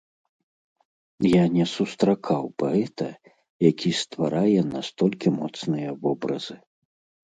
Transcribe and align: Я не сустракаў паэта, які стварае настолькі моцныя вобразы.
Я 1.31 1.43
не 1.57 1.65
сустракаў 1.75 2.43
паэта, 2.65 3.09
які 3.71 3.89
стварае 4.03 4.61
настолькі 4.75 5.27
моцныя 5.41 5.89
вобразы. 6.05 6.55